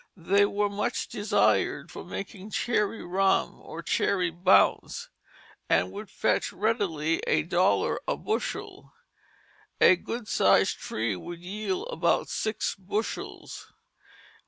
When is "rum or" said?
3.05-3.83